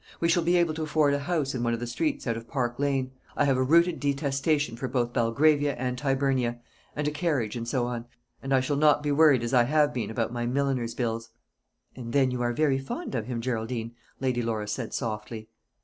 We 0.19 0.29
shall 0.29 0.41
be 0.41 0.55
able 0.57 0.73
to 0.73 0.81
afford 0.81 1.13
a 1.13 1.19
house 1.19 1.53
in 1.53 1.61
one 1.61 1.75
of 1.75 1.79
the 1.79 1.85
streets 1.85 2.25
out 2.25 2.35
of 2.35 2.47
Park 2.47 2.79
Lane 2.79 3.11
I 3.37 3.45
have 3.45 3.55
a 3.55 3.61
rooted 3.61 3.99
detestation 3.99 4.75
for 4.75 4.87
both 4.87 5.13
Belgravia 5.13 5.75
and 5.75 5.95
Tyburnia 5.95 6.59
and 6.95 7.07
a 7.07 7.11
carriage, 7.11 7.55
and 7.55 7.67
so 7.67 7.85
on; 7.85 8.05
and 8.41 8.51
I 8.51 8.61
shall 8.61 8.77
not 8.77 9.03
be 9.03 9.11
worried 9.11 9.43
as 9.43 9.53
I 9.53 9.65
have 9.65 9.93
been 9.93 10.09
about 10.09 10.33
my 10.33 10.47
milliner's 10.47 10.95
bills." 10.95 11.29
"And 11.95 12.13
then 12.13 12.31
you 12.31 12.41
are 12.41 12.51
very 12.51 12.79
fond 12.79 13.13
of 13.13 13.27
him, 13.27 13.41
Geraldine," 13.41 13.93
Lady 14.19 14.41
Laura 14.41 14.67
said, 14.67 14.91
softly. 14.91 15.49